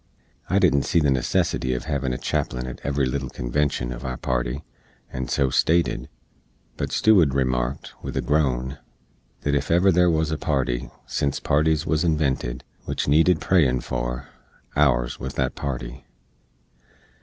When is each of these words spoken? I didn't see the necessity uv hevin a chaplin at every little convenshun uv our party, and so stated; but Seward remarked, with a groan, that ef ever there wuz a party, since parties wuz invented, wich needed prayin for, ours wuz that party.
I 0.49 0.57
didn't 0.57 0.81
see 0.85 0.99
the 0.99 1.11
necessity 1.11 1.75
uv 1.77 1.83
hevin 1.83 2.11
a 2.11 2.17
chaplin 2.17 2.65
at 2.65 2.81
every 2.83 3.05
little 3.05 3.29
convenshun 3.29 3.91
uv 3.95 4.03
our 4.03 4.17
party, 4.17 4.63
and 5.13 5.29
so 5.29 5.51
stated; 5.51 6.09
but 6.75 6.91
Seward 6.91 7.35
remarked, 7.35 7.93
with 8.01 8.17
a 8.17 8.21
groan, 8.21 8.79
that 9.41 9.53
ef 9.53 9.69
ever 9.69 9.91
there 9.91 10.09
wuz 10.09 10.31
a 10.31 10.39
party, 10.39 10.89
since 11.05 11.39
parties 11.39 11.85
wuz 11.85 11.97
invented, 12.03 12.63
wich 12.87 13.07
needed 13.07 13.39
prayin 13.39 13.79
for, 13.79 14.27
ours 14.75 15.19
wuz 15.19 15.33
that 15.35 15.53
party. 15.53 16.07